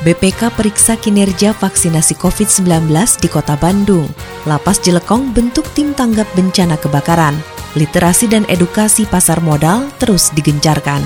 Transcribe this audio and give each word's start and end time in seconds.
BPK 0.00 0.56
periksa 0.56 0.96
kinerja 0.96 1.52
vaksinasi 1.52 2.16
COVID-19 2.16 2.88
di 3.20 3.28
Kota 3.28 3.52
Bandung. 3.60 4.08
Lapas 4.48 4.80
Jelekong 4.80 5.36
bentuk 5.36 5.68
tim 5.76 5.92
tanggap 5.92 6.24
bencana 6.32 6.80
kebakaran. 6.80 7.36
Literasi 7.76 8.24
dan 8.24 8.48
edukasi 8.48 9.04
pasar 9.04 9.44
modal 9.44 9.92
terus 10.00 10.32
digencarkan. 10.32 11.04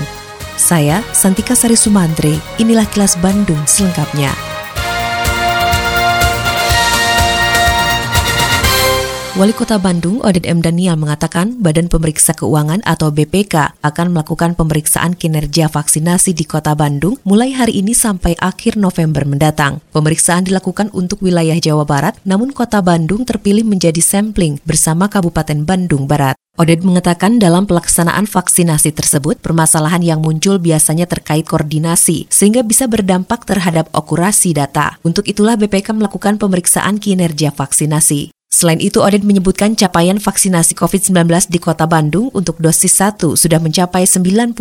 Saya, 0.55 1.03
Santika 1.11 1.59
Sari 1.59 1.75
Sumantri, 1.75 2.39
inilah 2.55 2.87
kilas 2.87 3.19
Bandung 3.19 3.59
selengkapnya. 3.67 4.31
Wali 9.35 9.51
Kota 9.51 9.75
Bandung, 9.75 10.23
Oded 10.23 10.47
M. 10.47 10.63
Daniel 10.63 10.95
mengatakan 10.95 11.59
Badan 11.59 11.91
Pemeriksa 11.91 12.31
Keuangan 12.31 12.79
atau 12.87 13.11
BPK 13.11 13.83
akan 13.83 14.15
melakukan 14.15 14.55
pemeriksaan 14.55 15.11
kinerja 15.11 15.67
vaksinasi 15.67 16.31
di 16.31 16.47
Kota 16.47 16.71
Bandung 16.71 17.19
mulai 17.27 17.51
hari 17.51 17.83
ini 17.83 17.91
sampai 17.91 18.39
akhir 18.39 18.79
November 18.79 19.27
mendatang. 19.27 19.83
Pemeriksaan 19.91 20.47
dilakukan 20.47 20.87
untuk 20.95 21.19
wilayah 21.19 21.59
Jawa 21.59 21.83
Barat, 21.83 22.15
namun 22.23 22.55
Kota 22.55 22.79
Bandung 22.79 23.27
terpilih 23.27 23.67
menjadi 23.67 23.99
sampling 23.99 24.63
bersama 24.63 25.11
Kabupaten 25.11 25.67
Bandung 25.67 26.07
Barat. 26.07 26.39
Oded 26.55 26.87
mengatakan 26.87 27.35
dalam 27.35 27.67
pelaksanaan 27.67 28.31
vaksinasi 28.31 28.95
tersebut, 28.95 29.43
permasalahan 29.43 29.99
yang 29.99 30.23
muncul 30.23 30.63
biasanya 30.63 31.11
terkait 31.11 31.43
koordinasi, 31.43 32.31
sehingga 32.31 32.63
bisa 32.63 32.87
berdampak 32.87 33.43
terhadap 33.43 33.91
akurasi 33.91 34.55
data. 34.55 34.95
Untuk 35.03 35.27
itulah 35.27 35.59
BPK 35.59 35.91
melakukan 35.91 36.39
pemeriksaan 36.39 37.03
kinerja 37.03 37.51
vaksinasi. 37.51 38.34
Selain 38.55 38.79
itu, 38.79 39.03
Oded 39.03 39.27
menyebutkan 39.27 39.75
capaian 39.75 40.15
vaksinasi 40.15 40.79
COVID-19 40.79 41.51
di 41.51 41.59
kota 41.59 41.83
Bandung 41.91 42.31
untuk 42.31 42.55
dosis 42.55 43.03
1 43.03 43.35
sudah 43.35 43.59
mencapai 43.59 44.07
90,8 44.07 44.55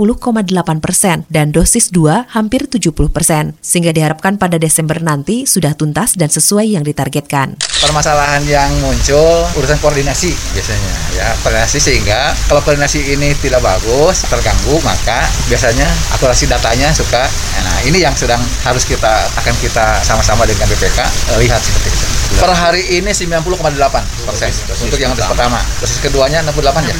persen 0.83 1.23
dan 1.31 1.55
dosis 1.55 1.95
2 1.95 2.35
hampir 2.35 2.67
70 2.67 2.91
persen, 3.15 3.55
sehingga 3.63 3.95
diharapkan 3.95 4.35
pada 4.35 4.59
Desember 4.59 4.99
nanti 4.99 5.47
sudah 5.47 5.79
tuntas 5.79 6.19
dan 6.19 6.27
sesuai 6.27 6.75
yang 6.75 6.83
ditargetkan. 6.83 7.55
Permasalahan 7.79 8.43
yang 8.51 8.67
muncul 8.83 9.47
urusan 9.63 9.79
koordinasi 9.79 10.35
biasanya, 10.59 10.95
ya 11.15 11.29
koordinasi 11.47 11.79
sehingga 11.79 12.35
kalau 12.51 12.67
koordinasi 12.67 13.15
ini 13.15 13.31
tidak 13.39 13.63
bagus, 13.63 14.27
terganggu, 14.27 14.75
maka 14.83 15.31
biasanya 15.47 15.87
akurasi 16.19 16.51
datanya 16.51 16.91
suka. 16.91 17.31
Nah 17.63 17.79
ini 17.87 18.03
yang 18.03 18.17
sedang 18.19 18.43
harus 18.67 18.83
kita 18.83 19.31
akan 19.39 19.55
kita 19.63 20.03
sama-sama 20.03 20.43
dengan 20.51 20.67
BPK 20.67 20.99
eh, 21.31 21.39
lihat 21.47 21.63
seperti 21.63 21.95
itu. 21.95 22.07
Per 22.35 22.51
hari 22.51 22.83
ini 22.99 23.15
90,8 23.15 23.74
persen 23.75 24.51
untuk 24.83 24.99
yang 24.99 25.13
dosis 25.13 25.29
pertama. 25.29 25.59
Dosis 25.83 25.99
keduanya 26.01 26.41
68 26.47 26.89
ya? 26.89 26.95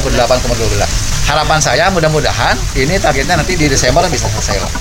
68,12. 0.00 1.28
Harapan 1.28 1.60
saya 1.60 1.92
mudah-mudahan 1.92 2.56
ini 2.76 2.96
targetnya 2.96 3.40
nanti 3.40 3.54
di 3.54 3.68
Desember 3.68 4.04
bisa 4.08 4.26
selesai 4.32 4.56
lah. 4.64 4.72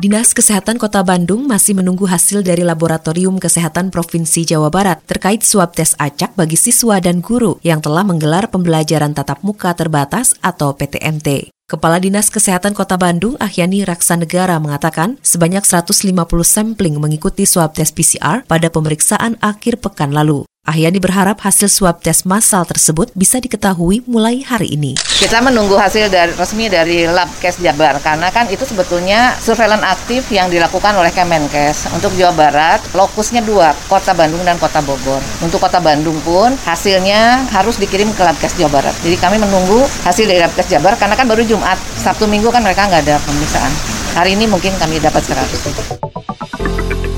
Dinas 0.00 0.32
Kesehatan 0.32 0.80
Kota 0.80 1.04
Bandung 1.04 1.44
masih 1.44 1.76
menunggu 1.76 2.08
hasil 2.08 2.40
dari 2.40 2.64
Laboratorium 2.64 3.36
Kesehatan 3.36 3.92
Provinsi 3.92 4.48
Jawa 4.48 4.72
Barat 4.72 4.96
terkait 5.04 5.44
swab 5.44 5.76
tes 5.76 5.92
acak 6.00 6.32
bagi 6.40 6.56
siswa 6.56 6.96
dan 7.04 7.20
guru 7.20 7.60
yang 7.60 7.84
telah 7.84 8.00
menggelar 8.00 8.48
pembelajaran 8.48 9.12
tatap 9.12 9.44
muka 9.44 9.76
terbatas 9.76 10.32
atau 10.40 10.72
PTMT. 10.72 11.52
Kepala 11.70 12.02
Dinas 12.02 12.34
Kesehatan 12.34 12.74
Kota 12.74 12.98
Bandung, 12.98 13.38
Ahyani 13.38 13.86
Raksanegara 13.86 14.58
mengatakan 14.58 15.20
sebanyak 15.22 15.62
150 15.62 16.16
sampling 16.42 16.98
mengikuti 16.98 17.46
swab 17.46 17.76
tes 17.78 17.94
PCR 17.94 18.42
pada 18.42 18.72
pemeriksaan 18.72 19.38
akhir 19.44 19.84
pekan 19.84 20.10
lalu. 20.16 20.49
Ahyani 20.70 21.02
berharap 21.02 21.42
hasil 21.42 21.66
swab 21.66 21.98
tes 21.98 22.22
massal 22.22 22.62
tersebut 22.62 23.10
bisa 23.18 23.42
diketahui 23.42 24.06
mulai 24.06 24.46
hari 24.46 24.78
ini. 24.78 24.94
Kita 24.94 25.42
menunggu 25.42 25.74
hasil 25.74 26.06
dari, 26.06 26.30
resmi 26.38 26.70
dari 26.70 27.10
Labkes 27.10 27.58
Jabar 27.58 27.98
karena 27.98 28.30
kan 28.30 28.46
itu 28.46 28.62
sebetulnya 28.62 29.34
surveillance 29.42 29.82
aktif 29.82 30.30
yang 30.30 30.46
dilakukan 30.46 30.94
oleh 30.94 31.10
Kemenkes. 31.10 31.90
Untuk 31.90 32.14
Jawa 32.14 32.38
Barat, 32.38 32.78
lokusnya 32.94 33.42
dua, 33.42 33.74
Kota 33.90 34.14
Bandung 34.14 34.46
dan 34.46 34.62
Kota 34.62 34.78
Bogor. 34.78 35.18
Untuk 35.42 35.58
Kota 35.58 35.82
Bandung 35.82 36.22
pun 36.22 36.54
hasilnya 36.62 37.50
harus 37.50 37.74
dikirim 37.74 38.06
ke 38.14 38.22
Labkes 38.22 38.54
Jawa 38.54 38.78
Barat. 38.78 38.94
Jadi 39.02 39.18
kami 39.18 39.42
menunggu 39.42 39.82
hasil 40.06 40.22
dari 40.22 40.38
Labkes 40.38 40.70
Jabar 40.70 40.94
karena 40.94 41.18
kan 41.18 41.26
baru 41.26 41.42
Jumat, 41.42 41.82
Sabtu 41.98 42.30
Minggu 42.30 42.46
kan 42.54 42.62
mereka 42.62 42.86
nggak 42.86 43.10
ada 43.10 43.18
pemeriksaan. 43.26 43.74
Hari 44.14 44.38
ini 44.38 44.46
mungkin 44.46 44.70
kami 44.78 45.02
dapat 45.02 45.26
100. 45.26 46.09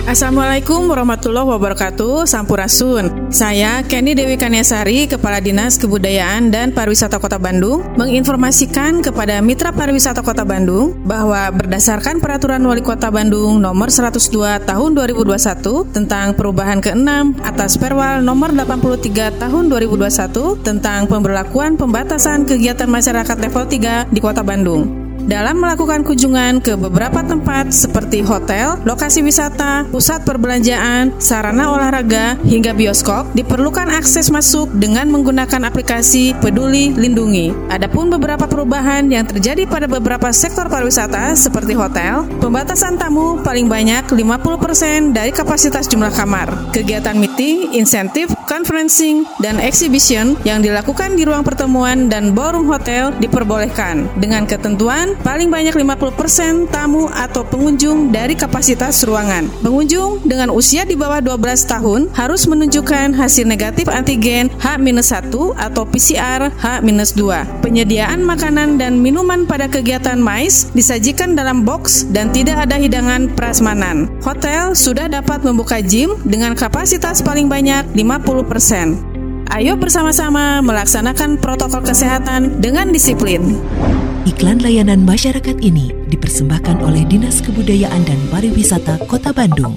Assalamualaikum 0.02 0.90
warahmatullahi 0.90 1.46
wabarakatuh. 1.46 2.26
Sampurasun. 2.26 3.30
Saya 3.30 3.86
Kenny 3.86 4.18
Dewi 4.18 4.34
Kaniasari 4.34 5.06
Kepala 5.06 5.38
Dinas 5.38 5.78
Kebudayaan 5.78 6.50
dan 6.50 6.74
Pariwisata 6.74 7.22
Kota 7.22 7.38
Bandung 7.38 7.86
Menginformasikan 7.94 8.98
kepada 8.98 9.38
Mitra 9.38 9.70
Pariwisata 9.70 10.26
Kota 10.26 10.42
Bandung 10.42 10.98
Bahwa 11.06 11.48
berdasarkan 11.54 12.18
Peraturan 12.18 12.66
Wali 12.66 12.82
Kota 12.82 13.14
Bandung 13.14 13.62
Nomor 13.62 13.94
102 13.94 14.66
Tahun 14.66 14.90
2021 14.90 15.94
Tentang 15.94 16.34
perubahan 16.34 16.82
ke-6 16.82 17.38
atas 17.46 17.78
Perwal 17.78 18.26
Nomor 18.26 18.52
83 18.58 19.38
Tahun 19.38 19.64
2021 19.70 20.66
Tentang 20.66 21.06
pemberlakuan 21.06 21.78
pembatasan 21.78 22.42
kegiatan 22.42 22.90
masyarakat 22.90 23.38
level 23.38 23.64
3 23.70 24.10
di 24.10 24.19
Kota 24.19 24.42
Bandung 24.42 25.01
dalam 25.27 25.62
melakukan 25.62 26.03
kunjungan 26.03 26.59
ke 26.59 26.75
beberapa 26.75 27.22
tempat 27.22 27.71
seperti 27.71 28.21
hotel, 28.27 28.78
lokasi 28.83 29.22
wisata, 29.22 29.87
pusat 29.88 30.27
perbelanjaan, 30.27 31.15
sarana 31.22 31.71
olahraga, 31.71 32.34
hingga 32.43 32.75
bioskop, 32.75 33.31
diperlukan 33.32 33.88
akses 33.93 34.28
masuk 34.34 34.71
dengan 34.75 35.06
menggunakan 35.09 35.69
aplikasi 35.69 36.34
Peduli 36.43 36.91
Lindungi. 36.93 37.55
Adapun 37.71 38.11
beberapa 38.11 38.50
perubahan 38.50 39.06
yang 39.09 39.22
terjadi 39.28 39.65
pada 39.69 39.87
beberapa 39.87 40.28
sektor 40.34 40.66
pariwisata 40.66 41.32
seperti 41.38 41.72
hotel, 41.78 42.27
pembatasan 42.43 42.99
tamu 42.99 43.38
paling 43.41 43.71
banyak 43.71 44.11
50% 44.11 45.15
dari 45.15 45.31
kapasitas 45.31 45.87
jumlah 45.87 46.11
kamar. 46.12 46.75
Kegiatan 46.75 47.15
meeting, 47.15 47.78
insentif, 47.78 48.32
conferencing, 48.52 49.24
dan 49.40 49.56
exhibition 49.56 50.36
yang 50.44 50.60
dilakukan 50.60 51.16
di 51.16 51.24
ruang 51.24 51.40
pertemuan 51.40 52.12
dan 52.12 52.36
ballroom 52.36 52.68
hotel 52.68 53.08
diperbolehkan 53.16 54.04
dengan 54.20 54.44
ketentuan 54.44 55.16
paling 55.24 55.48
banyak 55.48 55.72
50% 55.72 56.68
tamu 56.68 57.08
atau 57.08 57.40
pengunjung 57.48 58.12
dari 58.12 58.36
kapasitas 58.36 59.00
ruangan. 59.08 59.48
Pengunjung 59.64 60.20
dengan 60.28 60.52
usia 60.52 60.84
di 60.84 60.92
bawah 60.92 61.24
12 61.24 61.64
tahun 61.64 62.00
harus 62.12 62.44
menunjukkan 62.44 63.16
hasil 63.16 63.48
negatif 63.48 63.88
antigen 63.88 64.52
H-1 64.60 65.32
atau 65.56 65.88
PCR 65.88 66.52
H-2. 66.52 67.24
Penyediaan 67.64 68.20
makanan 68.20 68.76
dan 68.76 69.00
minuman 69.00 69.48
pada 69.48 69.64
kegiatan 69.64 70.20
MICE 70.20 70.76
disajikan 70.76 71.32
dalam 71.32 71.64
box 71.64 72.04
dan 72.12 72.28
tidak 72.36 72.69
ada 72.69 72.76
hidangan 72.76 73.32
prasmanan. 73.32 74.12
Hotel 74.20 74.76
sudah 74.76 75.08
dapat 75.08 75.40
membuka 75.40 75.80
gym 75.80 76.20
dengan 76.28 76.52
kapasitas 76.52 77.24
paling 77.24 77.48
banyak 77.48 77.88
50%. 77.96 78.41
Ayo 79.53 79.76
bersama-sama 79.76 80.64
melaksanakan 80.64 81.36
protokol 81.36 81.84
kesehatan 81.84 82.64
dengan 82.64 82.88
disiplin. 82.88 83.60
Iklan 84.25 84.62
layanan 84.64 85.04
masyarakat 85.04 85.60
ini 85.60 85.92
dipersembahkan 86.08 86.81
oleh 86.81 87.05
Dinas 87.05 87.43
Kebudayaan 87.44 88.06
dan 88.06 88.17
Pariwisata 88.32 89.02
Kota 89.05 89.34
Bandung. 89.34 89.76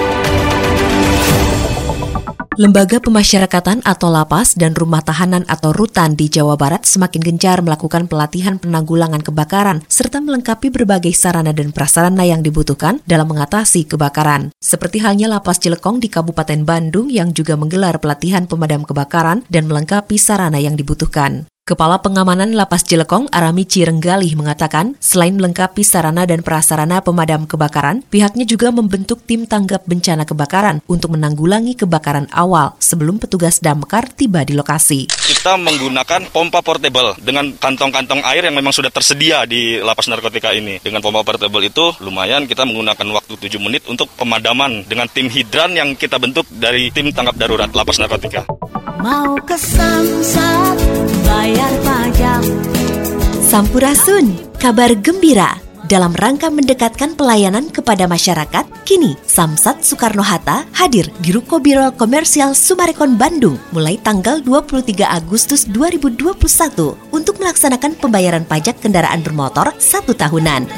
Lembaga 2.61 3.01
Pemasyarakatan 3.01 3.81
atau 3.81 4.13
Lapas 4.13 4.53
dan 4.53 4.77
Rumah 4.77 5.01
Tahanan 5.01 5.49
atau 5.49 5.73
Rutan 5.73 6.13
di 6.13 6.29
Jawa 6.29 6.53
Barat 6.53 6.85
semakin 6.85 7.17
gencar 7.17 7.57
melakukan 7.65 8.05
pelatihan 8.05 8.61
penanggulangan 8.61 9.25
kebakaran 9.25 9.81
serta 9.89 10.21
melengkapi 10.21 10.69
berbagai 10.69 11.09
sarana 11.17 11.57
dan 11.57 11.73
prasarana 11.73 12.21
yang 12.21 12.45
dibutuhkan 12.45 13.01
dalam 13.09 13.33
mengatasi 13.33 13.89
kebakaran. 13.89 14.53
Seperti 14.61 15.01
halnya 15.01 15.25
Lapas 15.25 15.57
Cilekong 15.57 16.05
di 16.05 16.13
Kabupaten 16.13 16.61
Bandung 16.61 17.09
yang 17.09 17.33
juga 17.33 17.57
menggelar 17.57 17.97
pelatihan 17.97 18.45
pemadam 18.45 18.85
kebakaran 18.85 19.41
dan 19.49 19.65
melengkapi 19.65 20.21
sarana 20.21 20.61
yang 20.61 20.77
dibutuhkan. 20.77 21.49
Kepala 21.61 22.01
Pengamanan 22.01 22.57
Lapas 22.57 22.81
Cilekong 22.81 23.29
Arami 23.29 23.69
Cirenggalih 23.69 24.33
mengatakan, 24.33 24.97
selain 24.97 25.37
melengkapi 25.37 25.85
sarana 25.85 26.25
dan 26.25 26.41
prasarana 26.41 27.05
pemadam 27.05 27.45
kebakaran, 27.45 28.01
pihaknya 28.09 28.49
juga 28.49 28.73
membentuk 28.73 29.21
tim 29.29 29.45
tanggap 29.45 29.85
bencana 29.85 30.25
kebakaran 30.25 30.81
untuk 30.89 31.13
menanggulangi 31.13 31.77
kebakaran 31.77 32.25
awal 32.33 32.73
sebelum 32.81 33.21
petugas 33.21 33.61
damkar 33.61 34.09
tiba 34.09 34.41
di 34.41 34.57
lokasi. 34.57 35.05
Kita 35.13 35.61
menggunakan 35.61 36.33
pompa 36.33 36.65
portable 36.65 37.13
dengan 37.21 37.53
kantong-kantong 37.53 38.25
air 38.25 38.49
yang 38.49 38.57
memang 38.57 38.73
sudah 38.73 38.89
tersedia 38.89 39.45
di 39.45 39.77
lapas 39.77 40.09
narkotika 40.09 40.57
ini. 40.57 40.81
Dengan 40.81 41.05
pompa 41.05 41.21
portable 41.21 41.61
itu 41.61 41.93
lumayan 42.01 42.49
kita 42.49 42.65
menggunakan 42.65 43.05
waktu 43.13 43.37
7 43.37 43.61
menit 43.61 43.85
untuk 43.85 44.09
pemadaman 44.17 44.81
dengan 44.89 45.05
tim 45.13 45.29
hidran 45.29 45.77
yang 45.77 45.93
kita 45.93 46.17
bentuk 46.17 46.49
dari 46.49 46.89
tim 46.89 47.13
tanggap 47.13 47.37
darurat 47.37 47.69
lapas 47.69 48.01
narkotika. 48.01 48.49
Mau 49.01 49.33
ke 49.49 49.57
Samsat 49.57 50.77
bayar 51.25 51.73
pajak 51.81 52.45
Sampurasun, 53.41 54.37
kabar 54.61 54.93
gembira. 54.93 55.57
Dalam 55.89 56.13
rangka 56.13 56.53
mendekatkan 56.53 57.17
pelayanan 57.17 57.73
kepada 57.73 58.05
masyarakat, 58.05 58.61
kini 58.85 59.17
Samsat 59.25 59.81
Soekarno-Hatta 59.81 60.69
hadir 60.77 61.09
di 61.17 61.33
Ruko 61.33 61.57
Biro 61.57 61.89
Komersial 61.97 62.53
Sumarekon 62.53 63.17
Bandung 63.17 63.57
mulai 63.73 63.97
tanggal 63.97 64.37
23 64.45 65.01
Agustus 65.01 65.65
2021 65.65 66.37
untuk 67.09 67.41
melaksanakan 67.41 67.97
pembayaran 67.97 68.45
pajak 68.45 68.85
kendaraan 68.85 69.25
bermotor 69.25 69.73
satu 69.81 70.13
tahunan. 70.13 70.69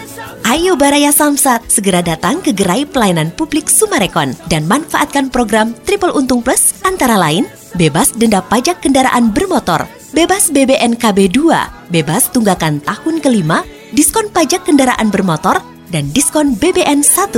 Ayo 0.47 0.79
Baraya 0.79 1.11
Samsat, 1.11 1.67
segera 1.67 1.99
datang 1.99 2.39
ke 2.39 2.55
gerai 2.55 2.87
pelayanan 2.87 3.35
publik 3.35 3.67
Sumarekon 3.67 4.31
dan 4.47 4.63
manfaatkan 4.63 5.27
program 5.27 5.75
Triple 5.83 6.15
Untung 6.15 6.39
Plus 6.39 6.71
antara 6.87 7.19
lain 7.19 7.43
bebas 7.73 8.13
denda 8.13 8.41
pajak 8.45 8.81
kendaraan 8.85 9.33
bermotor, 9.33 9.89
bebas 10.13 10.53
BBNKB 10.53 11.33
2, 11.33 11.89
bebas 11.89 12.29
tunggakan 12.29 12.77
tahun 12.85 13.17
kelima, 13.19 13.65
diskon 13.93 14.29
pajak 14.29 14.65
kendaraan 14.65 15.09
bermotor, 15.09 15.61
dan 15.89 16.09
diskon 16.13 16.53
BBN 16.57 17.01
1. 17.01 17.33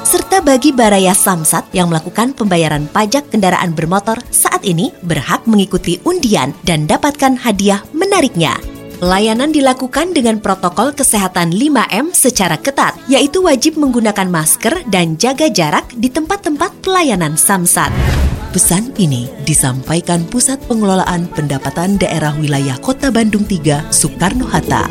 Serta 0.00 0.42
bagi 0.42 0.74
Baraya 0.74 1.14
Samsat 1.14 1.70
yang 1.70 1.92
melakukan 1.92 2.34
pembayaran 2.34 2.90
pajak 2.90 3.30
kendaraan 3.30 3.76
bermotor 3.76 4.18
saat 4.34 4.66
ini 4.66 4.90
berhak 5.06 5.46
mengikuti 5.46 6.02
undian 6.02 6.50
dan 6.66 6.88
dapatkan 6.90 7.38
hadiah 7.38 7.84
menariknya. 7.94 8.58
Layanan 9.00 9.48
dilakukan 9.48 10.12
dengan 10.12 10.44
protokol 10.44 10.92
kesehatan 10.92 11.56
5M 11.56 12.12
secara 12.12 12.60
ketat, 12.60 13.00
yaitu 13.08 13.40
wajib 13.40 13.80
menggunakan 13.80 14.28
masker 14.28 14.84
dan 14.92 15.16
jaga 15.16 15.48
jarak 15.48 15.88
di 15.96 16.12
tempat-tempat 16.12 16.84
pelayanan 16.84 17.32
Samsat. 17.32 18.19
Pesan 18.50 18.90
ini 18.98 19.30
disampaikan 19.46 20.26
Pusat 20.26 20.66
Pengelolaan 20.66 21.30
Pendapatan 21.30 21.94
Daerah 22.02 22.34
Wilayah 22.34 22.82
Kota 22.82 23.06
Bandung 23.14 23.46
3 23.46 23.94
Soekarno-Hatta. 23.94 24.90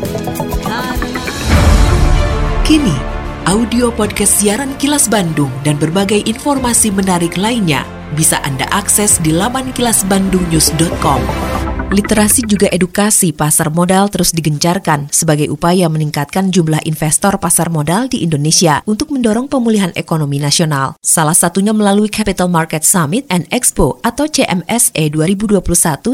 Kini, 2.64 2.96
audio 3.44 3.92
podcast 3.92 4.40
siaran 4.40 4.72
Kilas 4.80 5.12
Bandung 5.12 5.52
dan 5.60 5.76
berbagai 5.76 6.24
informasi 6.24 6.88
menarik 6.88 7.36
lainnya 7.36 7.84
bisa 8.16 8.40
Anda 8.48 8.64
akses 8.72 9.20
di 9.20 9.28
laman 9.28 9.76
kilasbandungnews.com. 9.76 11.69
Literasi 11.90 12.46
juga 12.46 12.70
edukasi 12.70 13.34
pasar 13.34 13.74
modal 13.74 14.06
terus 14.14 14.30
digencarkan 14.30 15.10
sebagai 15.10 15.50
upaya 15.50 15.90
meningkatkan 15.90 16.54
jumlah 16.54 16.78
investor 16.86 17.34
pasar 17.34 17.66
modal 17.66 18.06
di 18.06 18.22
Indonesia 18.22 18.78
untuk 18.86 19.10
mendorong 19.10 19.50
pemulihan 19.50 19.90
ekonomi 19.98 20.38
nasional. 20.38 20.94
Salah 21.02 21.34
satunya 21.34 21.74
melalui 21.74 22.06
Capital 22.06 22.46
Market 22.46 22.86
Summit 22.86 23.26
and 23.26 23.42
Expo 23.50 23.98
atau 24.06 24.30
CMSE 24.30 25.10
2021 25.10 25.58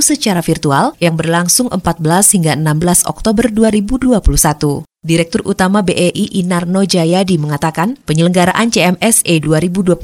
secara 0.01 0.41
virtual 0.41 0.97
yang 0.97 1.13
berlangsung 1.13 1.69
14 1.69 2.41
hingga 2.41 2.57
16 2.57 3.05
Oktober 3.05 3.53
2021. 3.53 4.96
Direktur 5.07 5.47
Utama 5.47 5.87
BEI 5.87 6.43
Inarno 6.43 6.83
Jayadi 6.83 7.39
mengatakan 7.39 7.95
penyelenggaraan 8.11 8.75
CMSE 8.75 9.39
2021 9.39 9.95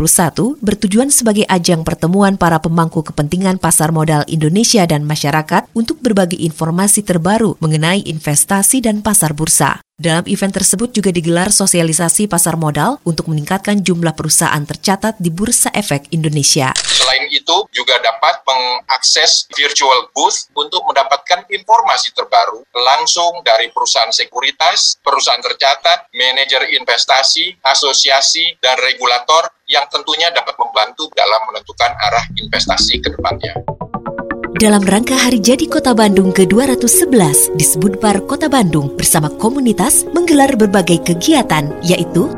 bertujuan 0.62 1.10
sebagai 1.10 1.42
ajang 1.50 1.82
pertemuan 1.82 2.38
para 2.38 2.62
pemangku 2.62 3.02
kepentingan 3.02 3.58
pasar 3.58 3.90
modal 3.90 4.22
Indonesia 4.30 4.86
dan 4.86 5.02
masyarakat 5.02 5.66
untuk 5.74 5.98
berbagi 5.98 6.46
informasi 6.46 7.02
terbaru 7.02 7.58
mengenai 7.58 8.06
investasi 8.06 8.78
dan 8.78 9.02
pasar 9.02 9.34
bursa. 9.34 9.82
Dalam 10.02 10.26
event 10.26 10.50
tersebut 10.50 10.90
juga 10.90 11.14
digelar 11.14 11.54
sosialisasi 11.54 12.26
pasar 12.26 12.58
modal 12.58 12.98
untuk 13.06 13.30
meningkatkan 13.30 13.84
jumlah 13.86 14.16
perusahaan 14.18 14.64
tercatat 14.66 15.14
di 15.22 15.30
Bursa 15.30 15.70
Efek 15.70 16.10
Indonesia. 16.10 16.74
Selain 16.82 17.30
itu 17.30 17.56
juga 17.70 18.02
dapat 18.02 18.42
mengakses 18.42 19.46
virtual 19.54 20.10
booth 20.10 20.50
untuk 20.58 20.82
mendapatkan 20.90 21.46
informasi 21.46 22.10
terbaru 22.18 22.66
langsung 22.74 23.46
dari 23.46 23.70
perusahaan 23.70 24.10
sekuritas, 24.10 24.98
perusahaan 25.06 25.38
tercatat, 25.38 26.10
manajer 26.10 26.72
investasi, 26.82 27.62
asosiasi, 27.62 28.58
dan 28.58 28.74
regulator 28.82 29.54
yang 29.70 29.86
tentunya 29.86 30.34
dapat 30.34 30.58
membantu 30.58 31.06
dalam 31.14 31.46
menentukan 31.46 31.94
arah 32.10 32.26
investasi 32.40 32.98
ke 32.98 33.12
depannya 33.12 33.54
dalam 34.62 34.86
rangka 34.86 35.18
Hari 35.18 35.42
Jadi 35.42 35.66
Kota 35.66 35.90
Bandung 35.90 36.30
ke-211 36.30 37.58
di 37.58 37.66
Sebudpar 37.66 38.22
Kota 38.30 38.46
Bandung 38.46 38.94
bersama 38.94 39.26
komunitas 39.26 40.06
menggelar 40.14 40.54
berbagai 40.54 41.02
kegiatan 41.02 41.74
yaitu 41.82 42.30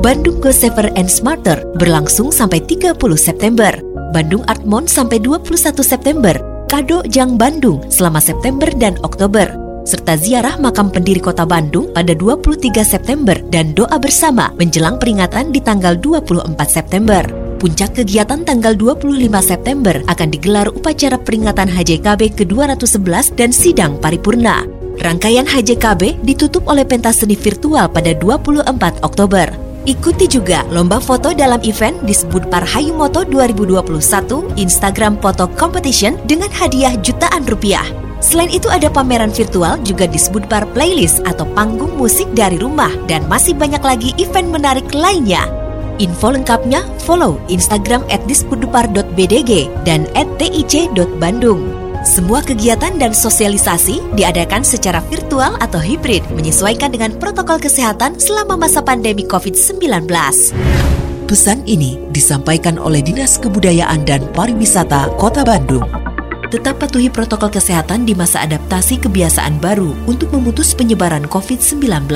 Bandung 0.00 0.40
Go 0.40 0.48
Safer 0.48 0.88
and 0.96 1.12
Smarter 1.12 1.60
berlangsung 1.76 2.32
sampai 2.32 2.64
30 2.64 2.96
September, 3.20 3.68
Bandung 4.16 4.48
Art 4.48 4.64
Month 4.64 4.88
sampai 4.88 5.20
21 5.20 5.52
September, 5.84 6.32
Kado 6.72 7.04
Jang 7.04 7.36
Bandung 7.36 7.84
selama 7.92 8.24
September 8.24 8.72
dan 8.80 8.96
Oktober, 9.04 9.52
serta 9.84 10.16
ziarah 10.16 10.56
makam 10.56 10.88
pendiri 10.88 11.20
kota 11.20 11.44
Bandung 11.44 11.92
pada 11.92 12.16
23 12.16 12.80
September 12.80 13.36
dan 13.52 13.76
doa 13.76 14.00
bersama 14.00 14.56
menjelang 14.56 14.96
peringatan 14.96 15.52
di 15.52 15.60
tanggal 15.60 16.00
24 16.00 16.48
September. 16.64 17.37
Puncak 17.58 17.98
kegiatan 17.98 18.46
tanggal 18.46 18.78
25 18.78 19.18
September 19.42 19.98
akan 20.06 20.28
digelar 20.30 20.70
upacara 20.70 21.18
peringatan 21.18 21.66
HJKB 21.66 22.38
ke-211 22.38 23.34
dan 23.34 23.50
sidang 23.50 23.98
paripurna. 23.98 24.62
Rangkaian 25.02 25.42
HJKB 25.42 26.22
ditutup 26.22 26.62
oleh 26.70 26.86
pentas 26.86 27.18
seni 27.18 27.34
virtual 27.34 27.90
pada 27.90 28.14
24 28.14 29.02
Oktober. 29.02 29.50
Ikuti 29.90 30.30
juga 30.30 30.62
lomba 30.70 31.02
foto 31.02 31.34
dalam 31.34 31.58
event 31.66 31.98
disebut 32.06 32.46
Parhayu 32.46 32.94
Moto 32.94 33.26
2021 33.26 34.54
Instagram 34.54 35.18
Photo 35.18 35.50
Competition 35.58 36.14
dengan 36.30 36.54
hadiah 36.54 36.94
jutaan 37.02 37.42
rupiah. 37.42 37.86
Selain 38.22 38.54
itu 38.54 38.70
ada 38.70 38.86
pameran 38.86 39.34
virtual 39.34 39.82
juga 39.82 40.06
disebut 40.06 40.46
bar 40.46 40.62
playlist 40.78 41.26
atau 41.26 41.42
panggung 41.58 41.90
musik 41.98 42.30
dari 42.38 42.54
rumah 42.54 42.94
dan 43.10 43.26
masih 43.26 43.58
banyak 43.58 43.82
lagi 43.82 44.14
event 44.22 44.46
menarik 44.46 44.86
lainnya. 44.94 45.57
Info 45.98 46.30
lengkapnya 46.30 46.86
follow 47.02 47.42
Instagram 47.50 48.06
at 48.06 48.22
dispudupar.bdg 48.30 49.70
dan 49.82 50.06
at 50.14 50.30
tic.bandung. 50.38 51.88
Semua 52.06 52.38
kegiatan 52.38 52.94
dan 52.94 53.10
sosialisasi 53.10 54.14
diadakan 54.14 54.62
secara 54.62 55.02
virtual 55.10 55.58
atau 55.58 55.82
hibrid 55.82 56.22
menyesuaikan 56.30 56.94
dengan 56.94 57.10
protokol 57.18 57.58
kesehatan 57.58 58.22
selama 58.22 58.54
masa 58.54 58.78
pandemi 58.78 59.26
COVID-19. 59.26 60.06
Pesan 61.28 61.60
ini 61.68 62.00
disampaikan 62.14 62.80
oleh 62.80 63.04
Dinas 63.04 63.36
Kebudayaan 63.36 64.06
dan 64.06 64.24
Pariwisata 64.32 65.12
Kota 65.18 65.44
Bandung. 65.44 65.84
Tetap 66.48 66.80
patuhi 66.80 67.12
protokol 67.12 67.52
kesehatan 67.52 68.08
di 68.08 68.16
masa 68.16 68.40
adaptasi 68.48 68.96
kebiasaan 69.04 69.60
baru 69.60 69.92
untuk 70.08 70.32
memutus 70.32 70.72
penyebaran 70.72 71.28
COVID-19. 71.28 72.08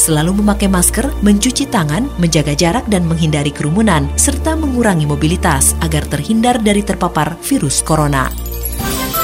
Selalu 0.00 0.40
memakai 0.40 0.72
masker, 0.72 1.12
mencuci 1.20 1.68
tangan, 1.68 2.08
menjaga 2.16 2.56
jarak 2.56 2.88
dan 2.88 3.04
menghindari 3.04 3.52
kerumunan, 3.52 4.08
serta 4.16 4.56
mengurangi 4.56 5.04
mobilitas 5.04 5.76
agar 5.84 6.08
terhindar 6.08 6.56
dari 6.64 6.80
terpapar 6.80 7.36
virus 7.44 7.84
corona. 7.84 8.32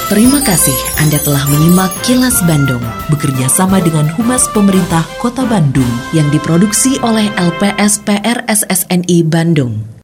Terima 0.07 0.39
kasih 0.39 0.77
Anda 1.03 1.19
telah 1.19 1.43
menyimak 1.51 1.91
Kilas 2.07 2.39
Bandung 2.47 2.85
bekerja 3.11 3.51
sama 3.51 3.83
dengan 3.83 4.07
Humas 4.15 4.47
Pemerintah 4.55 5.03
Kota 5.19 5.43
Bandung 5.43 5.89
yang 6.15 6.31
diproduksi 6.31 6.95
oleh 7.03 7.27
LPSPR 7.35 8.47
SSNI 8.47 9.27
Bandung. 9.27 9.96